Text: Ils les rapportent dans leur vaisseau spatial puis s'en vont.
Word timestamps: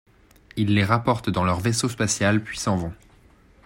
Ils 0.55 0.73
les 0.73 0.83
rapportent 0.83 1.29
dans 1.29 1.43
leur 1.43 1.59
vaisseau 1.59 1.87
spatial 1.87 2.41
puis 2.43 2.57
s'en 2.57 2.75
vont. 2.75 2.93